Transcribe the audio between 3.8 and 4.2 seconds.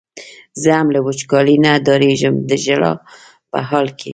کې.